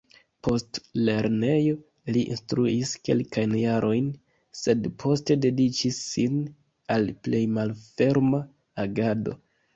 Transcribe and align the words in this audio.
Post 0.45 0.77
lernejo, 1.09 1.75
li 2.15 2.23
instruis 2.35 2.93
kelkajn 3.09 3.53
jarojn, 3.59 4.09
sed 4.61 4.89
poste 5.05 5.39
dediĉis 5.45 6.01
sin 6.09 6.41
al 6.97 7.07
plej 7.29 7.45
malferma 7.61 8.43
agado. 8.89 9.39